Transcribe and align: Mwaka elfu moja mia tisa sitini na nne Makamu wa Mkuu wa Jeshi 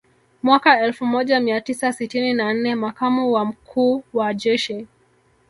Mwaka 0.43 0.79
elfu 0.79 1.05
moja 1.05 1.39
mia 1.39 1.61
tisa 1.61 1.93
sitini 1.93 2.33
na 2.33 2.53
nne 2.53 2.75
Makamu 2.75 3.31
wa 3.33 3.45
Mkuu 3.45 4.03
wa 4.13 4.33
Jeshi 4.33 4.87